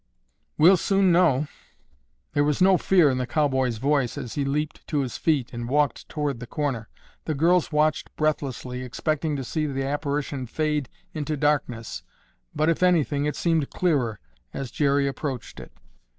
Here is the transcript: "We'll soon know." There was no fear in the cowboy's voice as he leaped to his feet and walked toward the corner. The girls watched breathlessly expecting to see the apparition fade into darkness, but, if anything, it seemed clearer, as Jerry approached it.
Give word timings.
"We'll 0.57 0.77
soon 0.77 1.11
know." 1.11 1.47
There 2.33 2.43
was 2.43 2.59
no 2.59 2.75
fear 2.79 3.11
in 3.11 3.19
the 3.19 3.27
cowboy's 3.27 3.77
voice 3.77 4.17
as 4.17 4.33
he 4.33 4.43
leaped 4.43 4.87
to 4.87 5.01
his 5.01 5.15
feet 5.15 5.53
and 5.53 5.69
walked 5.69 6.09
toward 6.09 6.39
the 6.39 6.47
corner. 6.47 6.89
The 7.25 7.35
girls 7.35 7.71
watched 7.71 8.09
breathlessly 8.15 8.81
expecting 8.81 9.35
to 9.35 9.43
see 9.43 9.67
the 9.67 9.85
apparition 9.85 10.47
fade 10.47 10.89
into 11.13 11.37
darkness, 11.37 12.01
but, 12.55 12.67
if 12.67 12.81
anything, 12.81 13.25
it 13.25 13.35
seemed 13.35 13.69
clearer, 13.69 14.19
as 14.55 14.71
Jerry 14.71 15.05
approached 15.05 15.59
it. 15.59 15.71